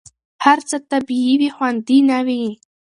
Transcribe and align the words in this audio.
هر 0.43 0.59
څه 0.69 0.75
طبیعي 0.91 1.35
وي، 1.39 1.49
خوندي 1.55 1.97
نه 2.09 2.19
وي. 2.27 2.45